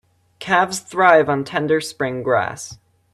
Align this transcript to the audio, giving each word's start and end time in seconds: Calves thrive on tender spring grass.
Calves 0.39 0.79
thrive 0.79 1.29
on 1.29 1.43
tender 1.43 1.79
spring 1.79 2.23
grass. 2.23 2.79